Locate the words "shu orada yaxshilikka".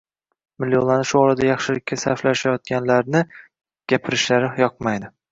1.09-1.97